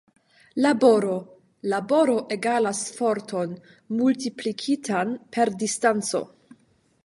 Laboro: 0.65 1.17
Laboro 1.73 2.15
egalas 2.37 2.81
forton 3.01 3.53
multiplikitan 4.01 5.15
per 5.37 5.57
distanco. 5.65 6.27